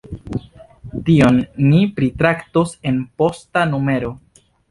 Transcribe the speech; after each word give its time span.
Tion 1.09 1.37
ni 1.73 1.81
pritraktos 1.99 2.73
en 2.93 2.99
posta 3.23 3.67
numero. 3.77 4.13